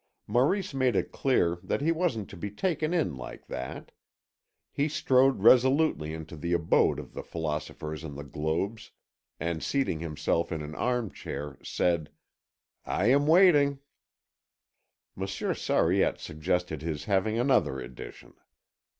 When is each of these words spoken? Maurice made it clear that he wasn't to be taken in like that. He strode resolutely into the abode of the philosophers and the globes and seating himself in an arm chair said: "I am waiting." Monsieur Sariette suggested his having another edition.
Maurice 0.25 0.73
made 0.73 0.95
it 0.95 1.11
clear 1.11 1.59
that 1.61 1.79
he 1.81 1.91
wasn't 1.91 2.27
to 2.31 2.35
be 2.35 2.49
taken 2.49 2.91
in 2.91 3.15
like 3.15 3.45
that. 3.45 3.91
He 4.71 4.89
strode 4.89 5.41
resolutely 5.43 6.11
into 6.15 6.35
the 6.35 6.53
abode 6.53 6.97
of 6.97 7.13
the 7.13 7.21
philosophers 7.21 8.03
and 8.03 8.17
the 8.17 8.23
globes 8.23 8.89
and 9.39 9.61
seating 9.61 9.99
himself 9.99 10.51
in 10.51 10.63
an 10.63 10.73
arm 10.73 11.11
chair 11.11 11.59
said: 11.61 12.09
"I 12.83 13.11
am 13.11 13.27
waiting." 13.27 13.77
Monsieur 15.15 15.53
Sariette 15.53 16.17
suggested 16.19 16.81
his 16.81 17.03
having 17.03 17.37
another 17.37 17.79
edition. 17.79 18.33